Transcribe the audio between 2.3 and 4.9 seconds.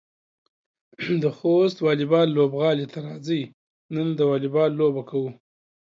لوبغالي ته راځئ، نن د واليبال